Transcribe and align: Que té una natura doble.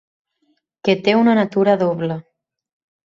Que 0.87 0.95
té 1.09 1.15
una 1.19 1.37
natura 1.41 1.79
doble. 1.83 2.21